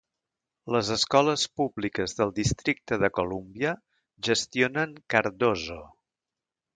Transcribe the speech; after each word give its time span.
Les 0.75 0.87
escoles 0.95 1.43
públiques 1.59 2.17
del 2.21 2.33
Districte 2.39 2.99
de 3.03 3.09
Columbia 3.19 3.75
gestionen 4.29 4.97
Cardozo. 5.15 5.79